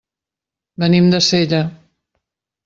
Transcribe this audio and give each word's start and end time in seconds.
Venim 0.83 1.11
de 1.11 1.19
Sella. 1.27 1.61